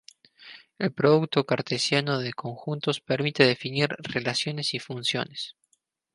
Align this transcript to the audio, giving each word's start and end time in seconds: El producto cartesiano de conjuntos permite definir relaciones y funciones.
El 0.79 0.91
producto 0.93 1.45
cartesiano 1.45 2.17
de 2.17 2.33
conjuntos 2.33 3.01
permite 3.01 3.45
definir 3.45 3.89
relaciones 4.01 4.73
y 4.73 4.79
funciones. 4.79 5.55